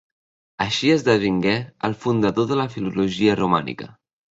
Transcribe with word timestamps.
Així 0.63 0.89
esdevingué 0.93 1.53
el 1.89 1.95
fundador 2.07 2.49
de 2.55 2.59
la 2.63 2.67
filologia 2.79 3.39
romànica. 3.45 3.93